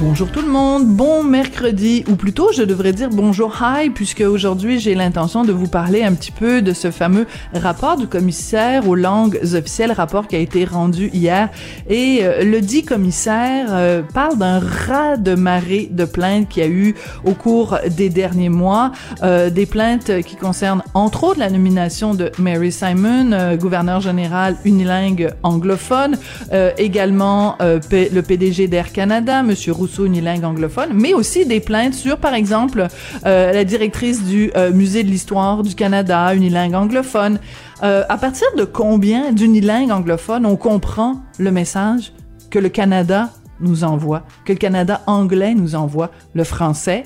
[0.00, 4.80] Bonjour tout le monde, bon mercredi, ou plutôt je devrais dire bonjour hi, puisque aujourd'hui
[4.80, 8.94] j'ai l'intention de vous parler un petit peu de ce fameux rapport du commissaire aux
[8.94, 11.50] langues officielles, rapport qui a été rendu hier.
[11.86, 16.66] Et euh, le dit commissaire euh, parle d'un raz de marée de plaintes qu'il y
[16.66, 16.94] a eu
[17.26, 18.92] au cours des derniers mois,
[19.22, 25.34] euh, des plaintes qui concernent entre autres la nomination de Mary Simon, gouverneur général unilingue
[25.42, 26.16] anglophone,
[26.78, 32.34] également le PDG d'Air Canada, Monsieur Rousseau, unilingue anglophone, mais aussi des plaintes sur, par
[32.34, 32.86] exemple,
[33.26, 37.38] euh, la directrice du euh, Musée de l'Histoire du Canada, unilingue anglophone.
[37.82, 42.12] Euh, à partir de combien d'unilingue anglophone on comprend le message
[42.50, 46.10] que le Canada nous envoie, que le Canada anglais nous envoie?
[46.34, 47.04] Le français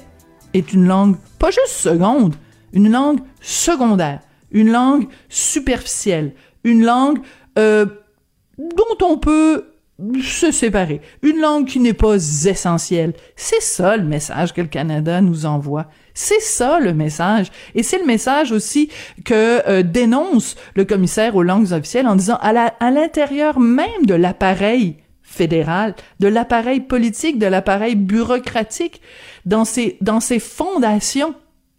[0.53, 2.35] est une langue pas juste seconde,
[2.73, 6.33] une langue secondaire, une langue superficielle,
[6.65, 7.19] une langue
[7.57, 9.74] dont on peut
[10.23, 11.01] se séparer.
[11.23, 13.13] Une langue qui n'est pas essentielle.
[13.37, 15.87] C'est ça le message que le Canada nous envoie.
[16.15, 17.51] C'est ça le message.
[17.75, 18.91] Et c'est le message aussi
[19.25, 24.97] que euh, dénonce le commissaire aux langues officielles en disant à l'intérieur même de l'appareil
[25.23, 29.01] fédéral, de l'appareil politique, de l'appareil bureaucratique,
[29.47, 31.35] dans ces, dans ces fondations,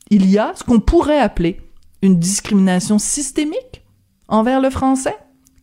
[0.10, 1.62] il y a ce qu'on pourrait appeler
[2.02, 3.84] une discrimination systémique
[4.28, 5.16] envers le français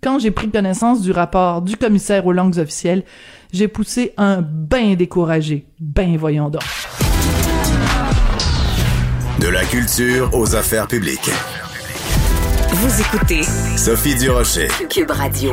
[0.03, 3.05] quand j'ai pris connaissance du rapport du commissaire aux langues officielles,
[3.53, 5.67] j'ai poussé un bain découragé.
[5.79, 6.63] Ben voyons donc.
[9.39, 11.31] De la culture aux affaires publiques.
[12.71, 13.43] Vous écoutez
[13.77, 14.69] Sophie Durocher.
[14.89, 15.53] Cube Radio.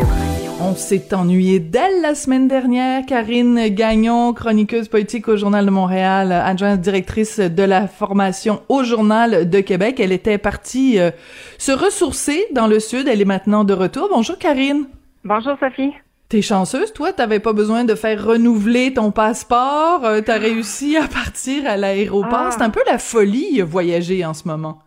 [0.61, 3.05] On s'est ennuyé d'elle la semaine dernière.
[3.05, 9.49] Karine Gagnon, chroniqueuse politique au Journal de Montréal, adjointe directrice de la formation au Journal
[9.49, 10.01] de Québec.
[10.01, 11.11] Elle était partie euh,
[11.57, 13.07] se ressourcer dans le Sud.
[13.07, 14.09] Elle est maintenant de retour.
[14.11, 14.85] Bonjour Karine.
[15.23, 15.93] Bonjour Sophie.
[16.27, 21.07] T'es chanceuse, toi, t'avais pas besoin de faire renouveler ton passeport, euh, t'as réussi à
[21.07, 22.47] partir à l'aéroport?
[22.47, 22.51] Ah.
[22.51, 24.79] C'est un peu la folie voyager en ce moment.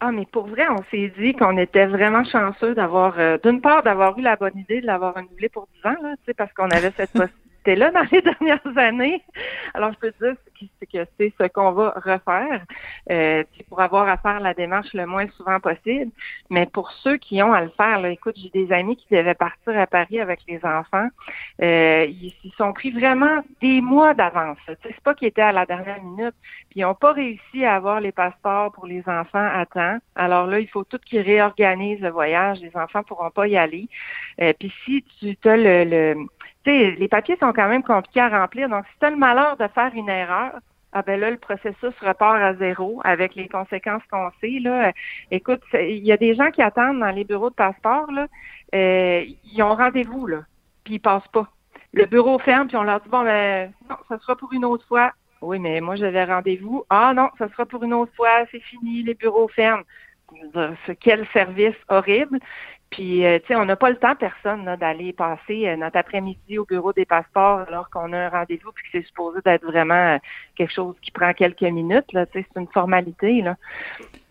[0.00, 3.82] Ah, mais pour vrai, on s'est dit qu'on était vraiment chanceux d'avoir, euh, d'une part,
[3.82, 6.90] d'avoir eu la bonne idée de l'avoir renouvelé pour 10 ans, là, parce qu'on avait
[6.96, 7.34] cette possibilité
[7.66, 9.22] là dans les dernières années.
[9.74, 10.36] Alors, je peux te dire
[10.92, 12.64] que c'est ce qu'on va refaire
[13.10, 16.10] euh, pour avoir à faire la démarche le moins souvent possible.
[16.50, 19.34] Mais pour ceux qui ont à le faire, là, écoute, j'ai des amis qui devaient
[19.34, 21.08] partir à Paris avec les enfants.
[21.62, 24.58] Euh, ils s'y sont pris vraiment des mois d'avance.
[24.66, 26.34] C'est pas qu'ils étaient à la dernière minute.
[26.70, 29.98] Puis ils n'ont pas réussi à avoir les passeports pour les enfants à temps.
[30.14, 32.60] Alors là, il faut tout qu'ils réorganisent le voyage.
[32.60, 33.88] Les enfants pourront pas y aller.
[34.40, 36.26] Euh, puis si tu as le, le
[36.64, 38.68] sais, les papiers sont quand même compliqués à remplir.
[38.68, 40.52] Donc, si tu as le malheur de faire une erreur,
[40.92, 44.58] ah ben là, le processus repart à zéro avec les conséquences qu'on sait.
[44.60, 44.92] Là.
[45.30, 48.26] Écoute, il y a des gens qui attendent dans les bureaux de passeport, là,
[48.74, 50.40] euh, ils ont rendez-vous, là,
[50.84, 51.48] puis ils passent pas.
[51.92, 54.86] Le bureau ferme, puis on leur dit Bon ben non, ça sera pour une autre
[54.86, 55.12] fois.
[55.42, 56.84] Oui, mais moi j'avais rendez-vous.
[56.90, 59.82] Ah non, ça sera pour une autre fois, c'est fini, les bureaux ferment.
[61.00, 62.38] Quel service horrible.
[62.90, 66.58] Puis, euh, tu sais, on n'a pas le temps, personne, d'aller passer euh, notre après-midi
[66.58, 70.14] au bureau des passeports alors qu'on a un rendez-vous puis que c'est supposé d'être vraiment
[70.14, 70.18] euh,
[70.56, 72.12] quelque chose qui prend quelques minutes.
[72.12, 73.42] Là, tu sais, c'est une formalité.
[73.42, 73.56] Là.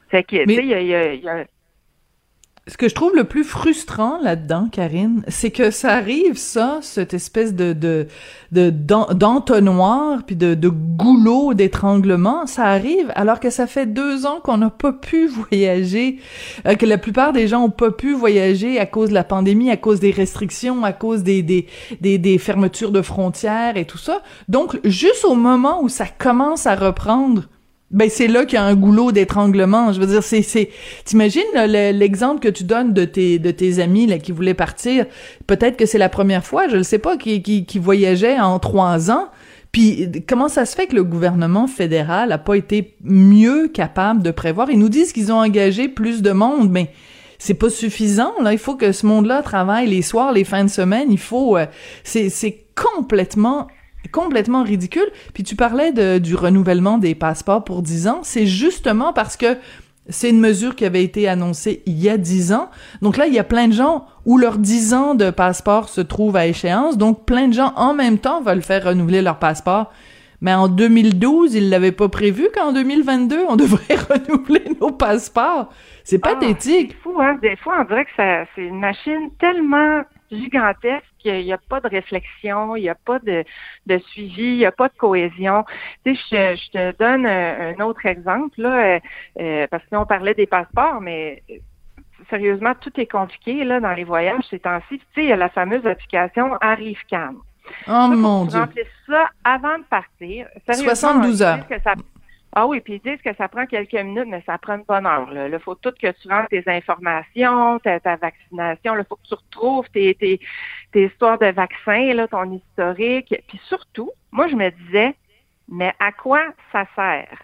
[0.09, 0.88] Fait que, tu sais, il
[1.24, 1.46] y a,
[2.69, 7.13] ce que je trouve le plus frustrant là-dedans, Karine, c'est que ça arrive, ça, cette
[7.13, 8.07] espèce de de
[8.69, 14.58] d'entonnoir puis de, de goulot d'étranglement, ça arrive alors que ça fait deux ans qu'on
[14.58, 16.19] n'a pas pu voyager,
[16.68, 19.72] euh, que la plupart des gens ont pas pu voyager à cause de la pandémie,
[19.72, 24.22] à cause des restrictions, à cause des des, des fermetures de frontières et tout ça.
[24.47, 27.44] Donc, juste au moment où ça commence à reprendre
[27.92, 29.92] ben c'est là qu'il y a un goulot d'étranglement.
[29.94, 30.70] Je veux dire, c'est c'est.
[31.06, 35.06] T'imagines l'exemple que tu donnes de tes de tes amis là qui voulaient partir.
[35.48, 38.60] Peut-être que c'est la première fois, je ne sais pas, qui qui, qui voyageaient en
[38.60, 39.30] trois ans.
[39.72, 44.32] Puis comment ça se fait que le gouvernement fédéral a pas été mieux capable de
[44.32, 44.70] prévoir?
[44.70, 46.92] Ils nous disent qu'ils ont engagé plus de monde, mais
[47.38, 48.34] c'est pas suffisant.
[48.42, 51.08] Là, il faut que ce monde-là travaille les soirs, les fins de semaine.
[51.12, 51.58] Il faut.
[51.58, 51.66] Euh,
[52.03, 53.68] c'est c'est complètement
[54.11, 55.09] complètement ridicule.
[55.34, 58.19] Puis tu parlais de, du renouvellement des passeports pour 10 ans.
[58.23, 59.57] C'est justement parce que
[60.09, 62.69] c'est une mesure qui avait été annoncée il y a 10 ans.
[63.01, 66.01] Donc là, il y a plein de gens où leurs 10 ans de passeport se
[66.01, 66.97] trouvent à échéance.
[66.97, 69.91] Donc plein de gens en même temps veulent faire renouveler leur passeport.
[70.41, 75.69] Mais en 2012, ils l'avaient pas prévu qu'en 2022, on devrait renouveler nos passeports.
[76.03, 76.96] C'est ah, pathétique.
[76.96, 77.37] C'est fou, hein?
[77.41, 80.01] Des fois, on dirait que c'est une machine tellement
[80.31, 83.43] gigantesque, il n'y a pas de réflexion, il n'y a pas de,
[83.85, 85.66] de suivi, il n'y a pas de cohésion.
[86.05, 88.99] Tu sais, je, je te donne un, autre exemple, là, euh,
[89.40, 91.43] euh, parce que on parlait des passeports, mais
[92.29, 94.99] sérieusement, tout est compliqué là dans les voyages ces temps-ci.
[94.99, 97.35] Tu sais, il y a la fameuse application ArriveCan.
[97.87, 98.59] Oh mon Dieu.
[99.08, 100.47] ça avant de partir.
[100.67, 101.59] 72 heures.
[102.53, 105.05] Ah oui, puis ils disent que ça prend quelques minutes, mais ça prend une bonne
[105.05, 105.29] heure.
[105.31, 108.97] Il faut tout que tu rentres tes informations, ta, vaccination.
[108.97, 110.40] Il faut que tu retrouves tes, tes,
[110.91, 113.35] tes histoires de vaccins, là, ton historique.
[113.47, 115.16] Puis surtout, moi, je me disais,
[115.67, 116.41] mais à quoi
[116.72, 117.37] ça sert?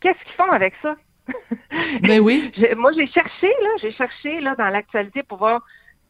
[0.00, 0.96] Qu'est-ce qu'ils font avec ça?
[2.02, 2.52] Ben oui.
[2.76, 5.62] moi, j'ai cherché, là, j'ai cherché là, dans l'actualité pour voir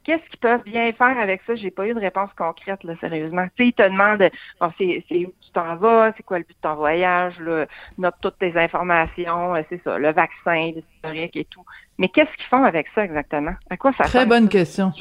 [0.04, 1.54] qu'est-ce qu'ils peuvent bien faire avec ça?
[1.54, 3.46] J'ai pas eu de réponse concrète, là, sérieusement.
[3.56, 6.56] Tu sais, ils te demandent, bon, c'est, où tu t'en vas, c'est quoi le but
[6.56, 7.66] de ton voyage, là,
[7.98, 11.64] note toutes tes informations, euh, c'est ça, le vaccin, l'historique et tout.
[11.98, 13.54] Mais qu'est-ce qu'ils font avec ça exactement?
[13.68, 14.92] À quoi ça Très bonne question.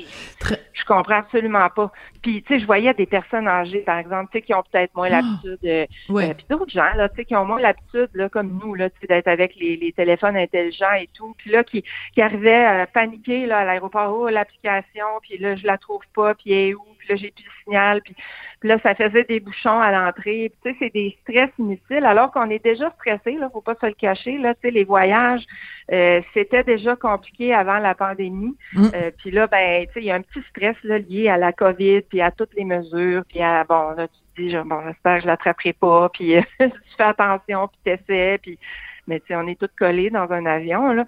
[0.73, 1.91] Je comprends absolument pas.
[2.21, 4.93] Puis, tu sais, je voyais des personnes âgées, par exemple, tu sais, qui ont peut-être
[4.95, 5.21] moins ah!
[5.21, 8.59] l'habitude, euh, euh, puis d'autres gens, là, tu sais, qui ont moins l'habitude, là, comme
[8.61, 11.83] nous, là, tu sais, d'être avec les, les, téléphones intelligents et tout, puis là, qui,
[12.13, 16.35] qui arrivaient à paniquer, là, à l'aéroport, oh, l'application, puis là, je la trouve pas,
[16.35, 16.85] puis elle est où?
[17.01, 18.15] Puis là, j'ai plus le signal, puis
[18.62, 20.51] puis là, ça faisait des bouchons à l'entrée.
[20.63, 23.88] Tu sais, c'est des stress inutiles, alors qu'on est déjà stressé, là, faut pas se
[23.88, 24.38] le cacher.
[24.38, 25.44] Là, tu sais, les voyages,
[25.92, 28.56] euh, c'était déjà compliqué avant la pandémie.
[28.74, 28.86] Mm.
[28.94, 31.38] Euh, puis là, ben, tu sais, il y a un petit stress là, lié à
[31.38, 34.80] la COVID, puis à toutes les mesures, puis à bon, là, tu te dis, bon,
[34.86, 38.59] j'espère que je l'attraperai pas, puis tu fais attention, puis t'essaies, puis
[39.07, 41.06] mais tu sais, on est tous collés dans un avion, là.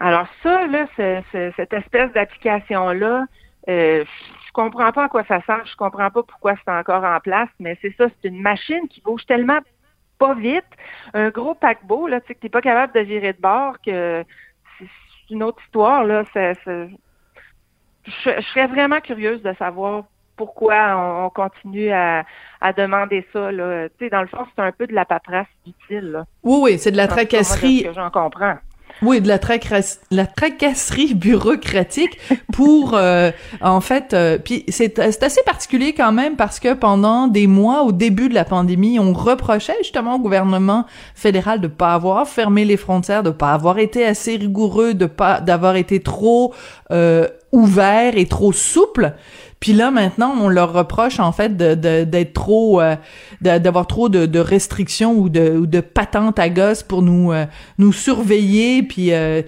[0.00, 3.24] Alors ça, là, cette espèce d'application-là,
[3.68, 4.04] euh,
[4.50, 7.48] je comprends pas à quoi ça sert, je comprends pas pourquoi c'est encore en place,
[7.60, 9.60] mais c'est ça, c'est une machine qui bouge tellement
[10.18, 10.66] pas vite,
[11.14, 14.24] un gros paquebot, là, tu sais, que t'es pas capable de virer de bord, que
[14.78, 16.88] c'est une autre histoire, là, je,
[18.24, 20.04] serais vraiment curieuse de savoir
[20.36, 22.24] pourquoi on, continue à,
[22.76, 23.52] demander ça.
[23.52, 23.88] Là.
[23.90, 26.24] Tu sais, dans le fond, c'est un peu de la paperasse utile.
[26.42, 27.86] Oui, oui, c'est de la tracasserie.
[27.94, 28.56] J'en comprends.
[29.02, 29.38] Oui, de la,
[30.10, 32.18] la tracasserie bureaucratique
[32.52, 33.30] pour, euh,
[33.62, 37.92] en fait, euh, puis c'est assez particulier quand même parce que pendant des mois, au
[37.92, 42.76] début de la pandémie, on reprochait justement au gouvernement fédéral de pas avoir fermé les
[42.76, 46.52] frontières, de pas avoir été assez rigoureux, de pas d'avoir été trop
[46.90, 49.14] euh, ouvert et trop souple.
[49.60, 51.74] Puis là, maintenant, on leur reproche en fait de,
[52.04, 52.96] d'être trop, euh,
[53.42, 57.44] d'avoir trop de, de, restrictions ou de, ou de patentes à gosse pour nous, euh,
[57.76, 58.82] nous surveiller.
[58.82, 59.42] Puis, euh,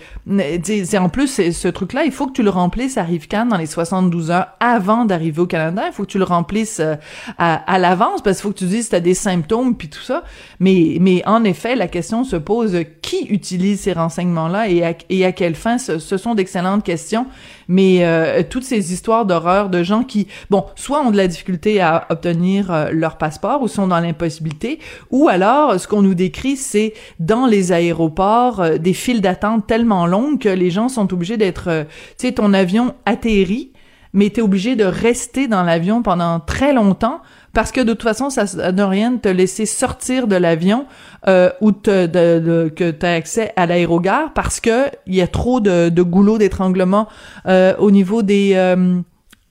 [0.62, 3.64] c'est en plus ce truc-là, il faut que tu le remplisses à Rivcan dans les
[3.64, 5.84] 72 heures avant d'arriver au Canada.
[5.86, 6.96] Il faut que tu le remplisses euh,
[7.38, 10.02] à, à l'avance parce qu'il faut que tu dises si t'as des symptômes puis tout
[10.02, 10.24] ça.
[10.60, 15.24] Mais, mais en effet, la question se pose qui utilise ces renseignements-là et à, et
[15.24, 15.78] à quelle fin?
[15.78, 17.26] Ce, ce sont d'excellentes questions.
[17.68, 22.06] Mais toutes ces histoires d'horreur de gens qui, bon, soit ont de la difficulté à
[22.10, 24.78] obtenir euh, leur passeport ou sont dans l'impossibilité,
[25.10, 30.06] ou alors ce qu'on nous décrit, c'est dans les aéroports euh, des files d'attente tellement
[30.06, 31.84] longues que les gens sont obligés d'être, euh,
[32.18, 33.72] tu sais, ton avion atterrit,
[34.12, 37.20] mais t'es obligé de rester dans l'avion pendant très longtemps
[37.52, 40.86] parce que de toute façon, ça ne rien de te laisser sortir de l'avion
[41.28, 45.26] euh, ou te, de, que tu as accès à l'aérogare parce que il y a
[45.26, 47.08] trop de, de goulots d'étranglement
[47.46, 48.54] euh, au niveau des,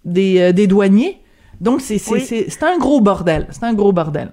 [0.05, 1.21] des, euh, des douaniers.
[1.59, 3.47] Donc, c'est c'est un gros bordel.
[3.51, 4.31] C'est un gros bordel.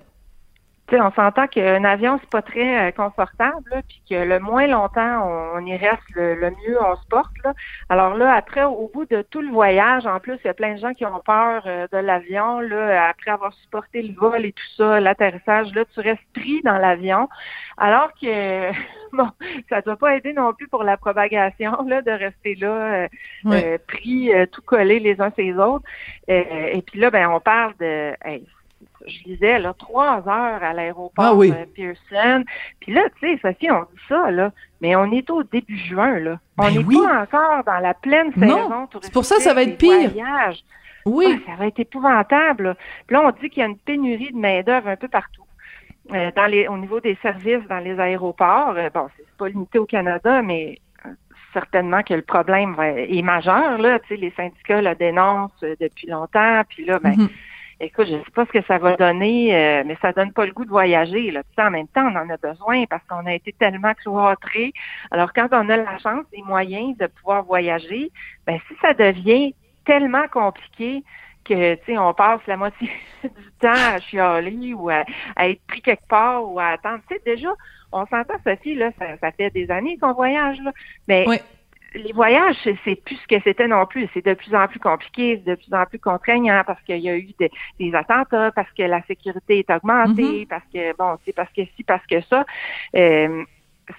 [0.91, 5.55] Sais, on s'entend qu'un avion, c'est pas très euh, confortable, puis que le moins longtemps
[5.55, 7.33] on, y reste, le, mieux on se porte.
[7.45, 7.55] Là.
[7.89, 10.75] Alors là, après, au bout de tout le voyage, en plus, il y a plein
[10.75, 12.61] de gens qui ont peur euh, de l'avion.
[12.61, 16.79] Là, après avoir supporté le vol et tout ça, l'atterrissage, là, tu restes pris dans
[16.79, 17.29] l'avion.
[17.77, 18.71] Alors que
[19.13, 19.29] bon,
[19.69, 23.09] ça ne doit pas aider non plus pour la propagation là, de rester là, euh,
[23.47, 25.85] euh, pris, euh, tout collé les uns ces autres.
[26.27, 28.13] et puis là, ben, on parle de
[29.07, 32.45] je disais, là, trois heures à l'aéroport ah Pearson.
[32.81, 36.19] Puis là, tu sais, Sophie, on dit ça, là, mais on est au début juin,
[36.19, 36.39] là.
[36.59, 39.63] On n'est ben pas encore dans la pleine saison C'est pour ça que ça va
[39.63, 40.13] être pire.
[41.07, 41.27] Oui.
[41.29, 42.77] Ah, ça va être épouvantable.
[43.07, 45.45] Puis là, on dit qu'il y a une pénurie de main-d'œuvre un peu partout.
[46.13, 49.79] Euh, dans les, au niveau des services dans les aéroports, euh, bon, c'est pas limité
[49.79, 51.11] au Canada, mais euh,
[51.53, 53.77] certainement que le problème est majeur.
[53.77, 57.29] Là, tu sais, les syndicats le dénoncent depuis longtemps, puis là, ben, mm-hmm.
[57.81, 60.65] Écoute, je sais pas ce que ça va donner, mais ça donne pas le goût
[60.65, 61.31] de voyager.
[61.31, 61.43] Là.
[61.59, 64.73] en même temps, on en a besoin parce qu'on a été tellement cloîtrés.
[65.11, 68.11] Alors, quand on a la chance, les moyens de pouvoir voyager,
[68.47, 69.55] ben si ça devient
[69.85, 71.03] tellement compliqué,
[71.49, 72.91] que, tu sais, on passe la moitié
[73.25, 75.05] du temps à chialer ou à,
[75.39, 77.01] être pris quelque part ou à attendre.
[77.09, 77.49] Tu sais, déjà,
[77.91, 80.73] on s'entend, Sophie, là, ça, fait des années qu'on voyage, là.
[81.07, 81.25] Mais
[81.99, 84.09] les voyages, c'est plus ce que c'était non plus.
[84.15, 87.17] C'est de plus en plus compliqué, de plus en plus contraignant parce qu'il y a
[87.17, 90.49] eu des, attentats, parce que la sécurité est augmentée, mm-hmm.
[90.49, 92.45] parce que bon, c'est parce que si, parce que ça.
[92.97, 93.45] Euh,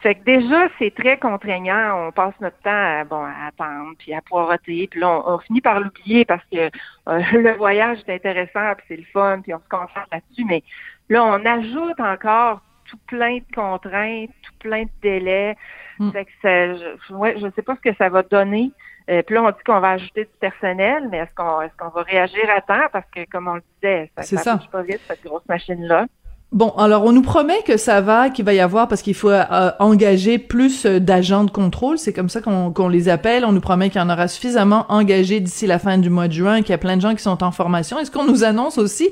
[0.02, 2.08] fait que déjà, c'est très contraignant.
[2.08, 5.62] On passe notre temps à, bon, à attendre, puis à poireauter, puis là, on, finit
[5.62, 6.70] par l'oublier parce que euh,
[7.34, 10.46] le voyage est intéressant, puis c'est le fun, puis on se concentre là-dessus.
[10.46, 10.64] Mais
[11.10, 15.56] là, on ajoute encore tout plein de contraintes, tout plein de délais.
[16.00, 16.12] Mm.
[16.12, 18.72] Fait que ça, je, ouais, je sais pas ce que ça va donner.
[19.10, 21.90] Euh, puis là, on dit qu'on va ajouter du personnel, mais est-ce qu'on est-ce qu'on
[21.90, 22.88] va réagir à temps?
[22.92, 24.60] Parce que, comme on le disait, ça, ça.
[24.72, 26.06] pas vite, cette grosse machine-là.
[26.52, 29.30] Bon, alors on nous promet que ça va, qu'il va y avoir, parce qu'il faut
[29.30, 33.46] euh, engager plus euh, d'agents de contrôle, c'est comme ça qu'on les appelle.
[33.46, 36.34] On nous promet qu'il y en aura suffisamment engagés d'ici la fin du mois de
[36.34, 38.00] juin, qu'il y a plein de gens qui sont en formation.
[38.00, 39.10] Est-ce qu'on nous annonce aussi,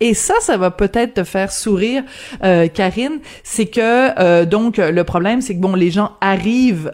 [0.00, 2.02] et ça, ça va peut-être te faire sourire,
[2.42, 6.92] euh, Karine, c'est que donc le problème, c'est que bon, les gens arrivent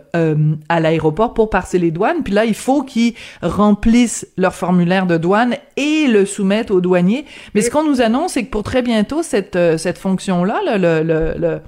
[0.69, 5.17] à l'aéroport pour passer les douanes, puis là, il faut qu'ils remplissent leur formulaire de
[5.17, 7.25] douane et le soumettent aux douaniers.
[7.55, 11.61] Mais ce qu'on nous annonce, c'est que pour très bientôt, cette cette fonction-là, le, le,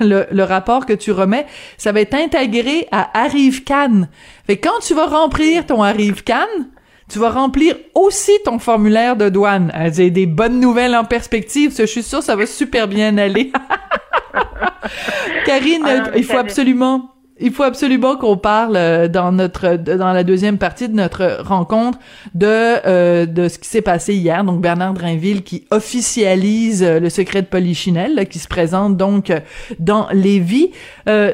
[0.00, 1.46] le, le, rapport que tu remets,
[1.78, 4.08] ça va être intégré à Arrive Cannes.
[4.46, 6.68] Fait quand tu vas remplir ton Arrive Cannes,
[7.08, 9.72] tu vas remplir aussi ton formulaire de douane.
[9.94, 13.50] J'ai des bonnes nouvelles en perspective, je suis sûre ça va super bien aller.
[15.46, 20.22] Karine, ah il faut absolument il faut absolument qu'on parle euh, dans notre dans la
[20.22, 21.98] deuxième partie de notre rencontre
[22.34, 24.44] de euh, de ce qui s'est passé hier.
[24.44, 29.32] Donc Bernard Drinville qui officialise euh, le secret de Polichinelle, qui se présente donc
[29.78, 30.70] dans Lévis.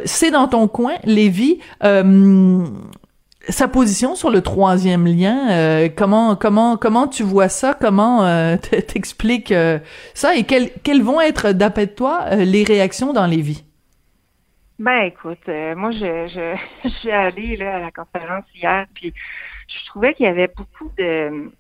[0.04, 1.59] C'est dans ton coin, Lévis.
[3.49, 7.76] sa position sur le troisième lien, comment comment comment tu vois ça?
[7.78, 8.57] Comment
[8.88, 9.54] t'expliques
[10.14, 10.37] ça?
[10.37, 13.64] Et quelles quelles vont être d'après toi les réactions dans Lévis?
[14.80, 19.14] Ben écoute, euh, moi je, je, je suis allée là, à la conférence hier, puis
[19.68, 21.50] je trouvais qu'il y avait beaucoup de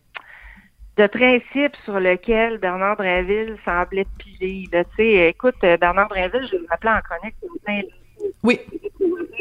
[0.96, 4.68] de principes sur lesquels Bernard Drinville semblait piler.
[4.70, 7.36] Tu sais, écoute, Bernard Drinville, je le rappelais en chronique
[8.42, 8.60] oui.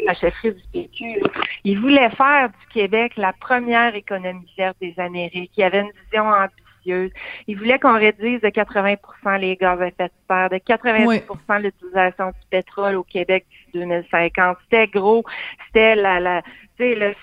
[0.06, 1.22] la chefferie du PQ.
[1.64, 5.52] Il voulait faire du Québec la première économie verte des Amériques.
[5.56, 10.04] Il avait une vision ambitieuse il voulait qu'on réduise de 80% les gaz à effet
[10.04, 14.56] de serre, de 90% l'utilisation du pétrole au Québec d'ici 2050.
[14.64, 15.24] C'était gros,
[15.66, 16.42] c'était la, la,
[16.76, 17.16] tu sais,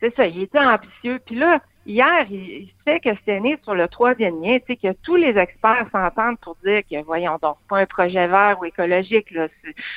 [0.00, 1.20] c'est ça, il était ambitieux.
[1.24, 1.60] Puis là,
[1.90, 5.36] Hier, il, sait que c'était né sur le troisième lien, tu sais, que tous les
[5.36, 9.48] experts s'entendent pour dire que, voyons donc, pas un projet vert ou écologique, là,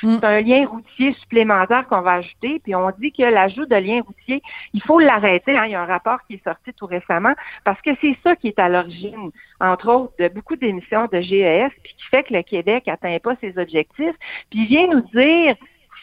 [0.02, 0.18] mm.
[0.18, 4.02] c'est un lien routier supplémentaire qu'on va ajouter, puis on dit que l'ajout de lien
[4.02, 7.34] routier, il faut l'arrêter, hein, il y a un rapport qui est sorti tout récemment,
[7.62, 11.70] parce que c'est ça qui est à l'origine, entre autres, de beaucoup d'émissions de GES,
[11.84, 14.16] puis qui fait que le Québec atteint pas ses objectifs,
[14.50, 15.54] puis il vient nous dire,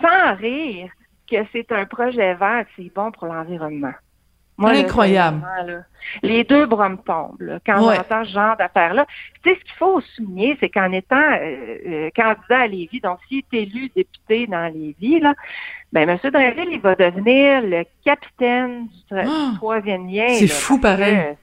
[0.02, 0.90] sans rire,
[1.30, 3.94] que c'est un projet vert, c'est bon pour l'environnement.
[4.70, 5.86] Incroyable.
[6.24, 9.06] les deux bras me tombent quand on entend ce genre d'affaires-là.
[9.44, 13.20] Tu sais, ce qu'il faut souligner, c'est qu'en étant euh, euh, candidat à Lévis, donc
[13.28, 15.34] s'il est élu député dans Lévis, là,
[15.92, 16.18] ben M.
[16.24, 19.54] Dreville, il va devenir le capitaine du, ah!
[19.56, 20.28] troisième lien.
[20.30, 21.36] C'est fou pareil.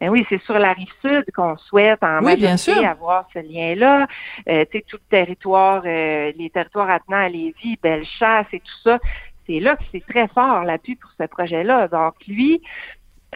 [0.00, 2.76] ben oui, c'est sur la rive sud qu'on souhaite en oui, bien sûr.
[2.86, 4.06] avoir ce lien-là.
[4.48, 8.98] Euh, tu sais, tout le territoire, les territoires attenants à Lévis, Bellechasse et tout ça,
[9.46, 11.88] c'est là que c'est très fort l'appui pour ce projet-là.
[11.88, 12.60] Donc lui,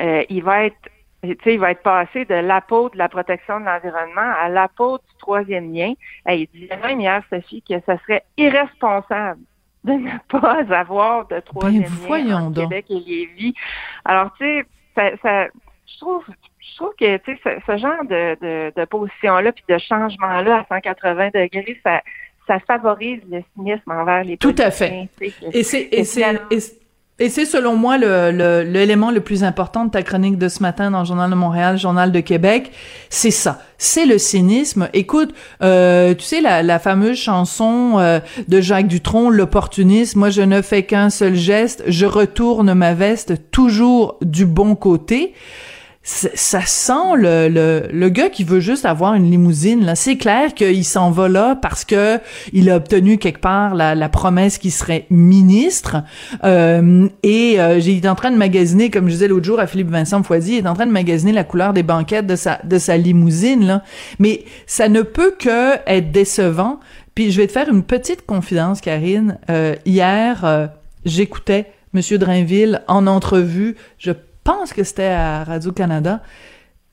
[0.00, 0.76] euh, il va être
[1.22, 5.72] il va être passé de l'apôtre de la protection de l'environnement à l'apôtre du troisième
[5.72, 5.92] lien.
[6.28, 9.40] il disait même hier, Sophie, que ce serait irresponsable
[9.84, 13.54] de ne pas avoir de troisième ben, lien au Québec et Lévis.
[14.04, 15.46] Alors, tu sais, ça, ça,
[15.86, 16.24] je trouve
[16.60, 20.58] je trouve que tu sais, ce, ce, genre de, de, de position-là puis de changement-là
[20.58, 22.02] à 180 degrés, ça,
[22.48, 25.08] ça favorise le cynisme envers les Tout à fait.
[25.52, 25.88] Et c'est
[27.20, 30.92] et c'est selon moi le l'élément le, plus important de ta chronique de ce matin
[30.92, 32.70] dans le Journal de Montréal, Journal de Québec,
[33.10, 34.88] c'est ça, c'est le cynisme.
[34.92, 40.20] Écoute, euh, tu sais la, la fameuse chanson euh, de Jacques Dutronc, l'opportunisme.
[40.20, 45.34] Moi, je ne fais qu'un seul geste, je retourne ma veste toujours du bon côté
[46.10, 49.84] ça sent le, le, le, gars qui veut juste avoir une limousine.
[49.84, 52.18] Là, c'est clair qu'il s'en va là parce que
[52.54, 56.02] il a obtenu quelque part la, la promesse qu'il serait ministre.
[56.44, 59.66] Euh, et euh, j'ai été en train de magasiner, comme je disais l'autre jour à
[59.66, 62.58] Philippe Vincent Foisy, il est en train de magasiner la couleur des banquettes de sa
[62.64, 63.66] de sa limousine.
[63.66, 63.82] Là,
[64.18, 66.80] mais ça ne peut que être décevant.
[67.14, 69.38] Puis je vais te faire une petite confidence, Karine.
[69.50, 70.68] Euh, hier, euh,
[71.04, 73.76] j'écoutais Monsieur Drainville en entrevue.
[73.98, 74.12] Je
[74.48, 76.22] pense que c'était à Radio-Canada,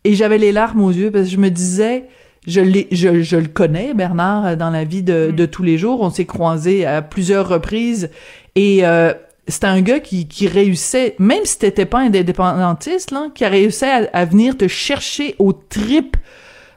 [0.04, 2.10] et j'avais les larmes aux yeux parce que je me disais,
[2.46, 5.36] je, je, je le connais, Bernard, dans la vie de, mm.
[5.36, 6.02] de tous les jours.
[6.02, 8.10] On s'est croisés à plusieurs reprises
[8.56, 9.14] et euh,
[9.48, 13.86] c'était un gars qui, qui réussissait, même si t'étais pas indépendantiste, là, qui a réussi
[13.86, 16.18] à, venir te chercher au trip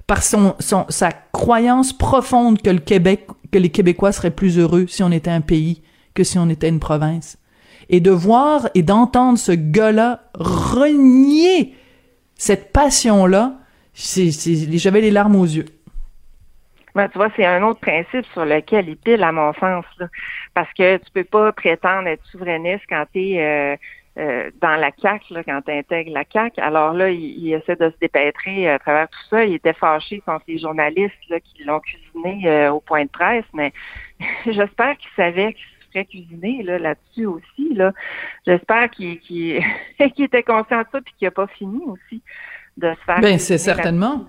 [0.07, 4.87] par son, son, sa croyance profonde que le Québec, que les Québécois seraient plus heureux
[4.89, 5.83] si on était un pays
[6.15, 7.37] que si on était une province.
[7.88, 11.75] Et de voir et d'entendre ce gars-là renier
[12.35, 13.54] cette passion-là,
[13.95, 15.66] j'avais les larmes aux yeux.
[16.95, 19.85] Ben, tu vois, c'est un autre principe sur lequel il pile, à mon sens.
[20.54, 23.76] parce que tu peux pas prétendre être souverainiste quand tu es euh,
[24.18, 26.61] euh, dans la CAQ, là, quand tu intègres la CAQ.
[26.61, 29.45] Alors là, il, essaie de se dépêtrer à travers tout ça.
[29.45, 33.45] Il était fâché contre les journalistes là, qui l'ont cuisiné euh, au point de presse,
[33.54, 33.73] mais
[34.47, 37.75] j'espère qu'il savait qu'il se ferait cuisiner là, là-dessus aussi.
[37.75, 37.92] Là.
[38.47, 39.62] J'espère qu'il, qu'il,
[40.00, 42.23] était conscient de ça et qu'il n'a pas fini aussi
[42.76, 43.21] de se faire.
[43.21, 44.26] Ben, c'est certainement.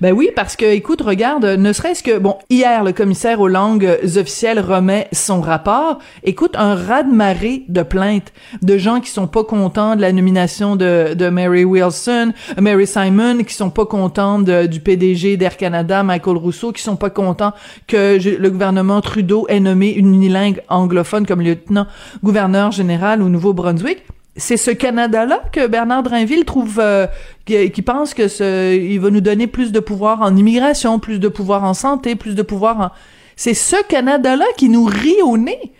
[0.00, 3.98] Ben oui, parce que, écoute, regarde, ne serait-ce que, bon, hier, le commissaire aux langues
[4.16, 5.98] officielles remet son rapport.
[6.24, 8.32] Écoute, un raz-de-marée de plaintes
[8.62, 13.44] de gens qui sont pas contents de la nomination de, de Mary Wilson, Mary Simon,
[13.44, 17.52] qui sont pas contents du PDG d'Air Canada, Michael Rousseau, qui sont pas contents
[17.86, 21.86] que le gouvernement Trudeau ait nommé une unilingue anglophone comme lieutenant
[22.22, 24.04] gouverneur général au Nouveau-Brunswick
[24.36, 27.06] c'est ce Canada-là que Bernard Drinville trouve, euh,
[27.44, 31.28] qui, pense que ce, il va nous donner plus de pouvoir en immigration, plus de
[31.28, 32.90] pouvoir en santé, plus de pouvoir en...
[33.36, 35.72] C'est ce Canada-là qui nous rit au nez.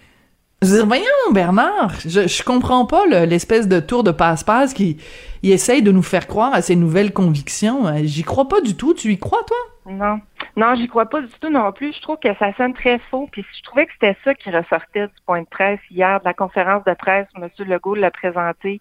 [0.62, 4.98] Je dire, voyons, Bernard, je, je comprends pas l'espèce de tour de passe-passe qui
[5.42, 7.84] essaye de nous faire croire à ses nouvelles convictions.
[8.02, 8.92] J'y crois pas du tout.
[8.92, 9.56] Tu y crois, toi?
[9.86, 10.20] Non.
[10.56, 11.94] Non, j'y crois pas du tout non plus.
[11.94, 13.28] Je trouve que ça sonne très faux.
[13.32, 16.34] Puis je trouvais que c'était ça qui ressortait du point de presse hier, de la
[16.34, 17.50] conférence de presse où M.
[17.60, 18.80] Legault l'a présenté.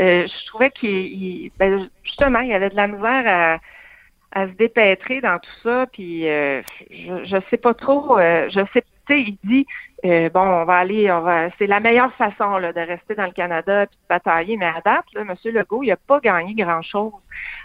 [0.00, 3.60] Euh, je trouvais qu'il, ben, justement, il y avait de la misère
[4.34, 5.86] à, se dépêtrer dans tout ça.
[5.92, 8.18] Puis euh, je, je sais pas trop.
[8.18, 9.66] je sais, tu sais, il dit
[10.04, 11.48] euh, bon, on va aller, on va.
[11.58, 14.56] C'est la meilleure façon là, de rester dans le Canada et de batailler.
[14.56, 15.34] Mais à date, là, M.
[15.44, 17.12] Legault, il n'a pas gagné grand-chose.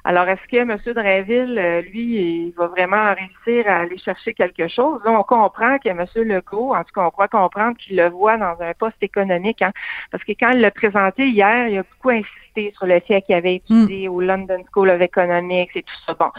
[0.03, 0.77] Alors, est-ce que M.
[0.85, 5.01] Dreville, euh, lui, il va vraiment réussir à aller chercher quelque chose?
[5.03, 6.05] Là, on comprend que M.
[6.15, 9.63] Legault, en tout cas, on croit comprendre qu'il le voit dans un poste économique.
[9.63, 9.71] Hein,
[10.11, 13.33] parce que quand il l'a présenté hier, il a beaucoup insisté sur le fait qu'il
[13.33, 16.13] avait étudié au London School of Economics et tout ça.
[16.13, 16.29] Bon.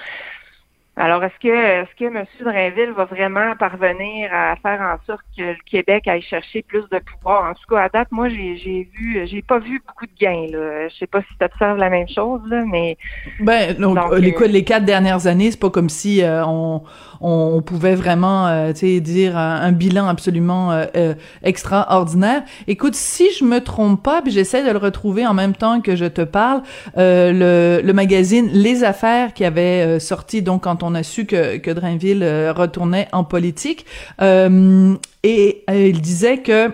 [1.00, 2.24] Alors, est-ce que est-ce que M.
[2.40, 6.98] Drainville va vraiment parvenir à faire en sorte que le Québec aille chercher plus de
[6.98, 7.48] pouvoir?
[7.48, 10.48] En tout cas, à date, moi, j'ai, j'ai vu, j'ai pas vu beaucoup de gains.
[10.50, 10.88] Là.
[10.88, 12.98] Je sais pas si tu observes la même chose, là, mais.
[13.38, 16.82] Ben, donc, les, euh, les quatre dernières années, c'est pas comme si euh, on,
[17.20, 22.42] on, pouvait vraiment, euh, tu sais, dire un, bilan absolument euh, euh, extraordinaire.
[22.66, 25.96] Écoute, si je me trompe pas, puis j'essaie de le retrouver en même temps que
[25.96, 26.62] je te parle,
[26.96, 31.70] le, le magazine Les Affaires qui avait sorti donc quand on a su que, que
[31.70, 33.86] Drainville retournait en politique,
[34.20, 36.72] et il disait que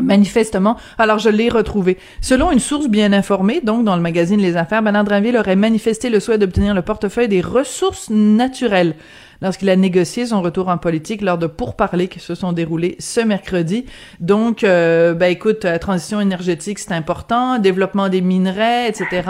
[0.00, 1.98] Manifestement, alors je l'ai retrouvé.
[2.22, 6.08] Selon une source bien informée, donc dans le magazine Les Affaires, Bernard Drinville aurait manifesté
[6.08, 8.94] le souhait d'obtenir le portefeuille des ressources naturelles
[9.42, 13.20] lorsqu'il a négocié son retour en politique lors de pourparlers qui se sont déroulés ce
[13.20, 13.84] mercredi.
[14.20, 19.22] Donc, euh, ben écoute, euh, transition énergétique, c'est important, développement des minerais, etc.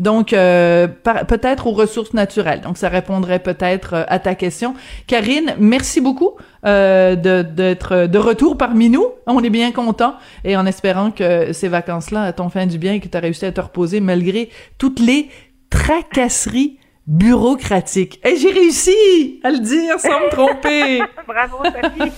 [0.00, 0.88] Donc, euh,
[1.28, 2.60] peut-être aux ressources naturelles.
[2.60, 4.74] Donc, ça répondrait peut-être euh, à ta question.
[5.06, 6.32] Karine, merci beaucoup
[6.64, 9.06] euh, d'être de, retour parmi nous.
[9.26, 13.00] On est bien content et en espérant que ces vacances-là t'ont fait du bien et
[13.00, 15.28] que tu as réussi à te reposer malgré toutes les
[15.70, 18.20] tracasseries bureaucratique.
[18.24, 21.02] Et j'ai réussi à le dire sans me tromper.
[21.26, 22.12] Bravo, Sophie.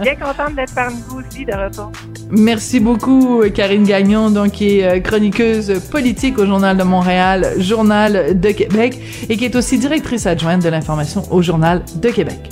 [0.00, 1.90] Bien contente d'être parmi vous aussi de retour.
[2.30, 8.38] Merci beaucoup, Karine Gagnon, donc, qui est euh, chroniqueuse politique au Journal de Montréal, Journal
[8.38, 12.48] de Québec, et qui est aussi directrice adjointe de l'information au Journal de Québec.